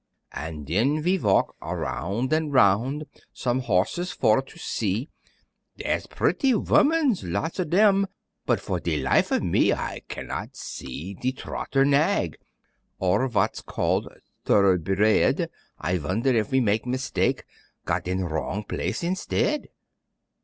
An' 0.31 0.63
den 0.63 0.99
ve 1.03 1.15
valk 1.17 1.55
aroun' 1.61 2.33
an' 2.33 2.49
'roun' 2.49 3.03
Som' 3.33 3.59
horses 3.59 4.11
for 4.11 4.41
to 4.41 4.57
see; 4.57 5.09
Dere's 5.77 6.07
pretty 6.07 6.53
vomans, 6.53 7.23
lots 7.23 7.59
of 7.59 7.69
dem, 7.69 8.07
But, 8.47 8.59
for 8.59 8.79
de 8.79 8.97
life 8.99 9.29
of 9.31 9.43
me, 9.43 9.71
I 9.71 10.01
can 10.07 10.25
not 10.25 10.55
see 10.55 11.13
de 11.13 11.31
trotter 11.31 11.85
nag, 11.85 12.35
Or 12.97 13.27
vat's 13.27 13.61
called 13.61 14.11
t'oroughbred, 14.43 15.49
I 15.77 15.99
vonder 15.99 16.31
if 16.33 16.47
ve 16.47 16.61
mak' 16.61 16.87
mistake, 16.87 17.43
Gat 17.85 18.07
in 18.07 18.25
wrong 18.25 18.63
place 18.63 19.03
instead. 19.03 19.67